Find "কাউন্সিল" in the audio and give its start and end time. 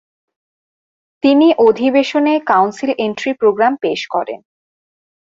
2.45-2.91